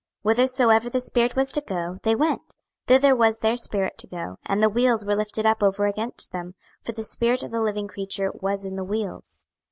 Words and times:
26:001:020 0.23 0.23
Whithersoever 0.33 0.89
the 0.89 0.99
spirit 0.99 1.35
was 1.35 1.51
to 1.51 1.61
go, 1.61 1.99
they 2.01 2.15
went, 2.15 2.55
thither 2.87 3.15
was 3.15 3.37
their 3.37 3.55
spirit 3.55 3.99
to 3.99 4.07
go; 4.07 4.37
and 4.47 4.63
the 4.63 4.67
wheels 4.69 5.05
were 5.05 5.15
lifted 5.15 5.45
up 5.45 5.61
over 5.61 5.85
against 5.85 6.31
them: 6.31 6.55
for 6.83 6.91
the 6.93 7.03
spirit 7.03 7.43
of 7.43 7.51
the 7.51 7.61
living 7.61 7.87
creature 7.87 8.31
was 8.33 8.65
in 8.65 8.77
the 8.77 8.83
wheels. 8.83 9.41